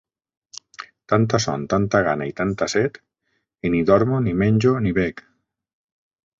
Tanta 1.11 1.39
son, 1.45 1.67
tanta 1.73 2.01
gana 2.07 2.29
i 2.31 2.33
tanta 2.41 2.69
set, 2.75 2.99
i 3.69 3.73
ni 3.77 3.85
dormo, 3.93 4.25
ni 4.29 4.37
menjo, 4.43 4.77
ni 4.89 4.99
bec. 5.03 5.27